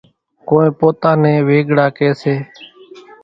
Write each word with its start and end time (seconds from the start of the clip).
ڪونئين 0.47 0.71
پوتا 0.79 1.11
نين 1.21 1.37
ويڳڙا 1.47 1.85
ڪيَ 1.97 2.09
سي۔ 2.21 2.33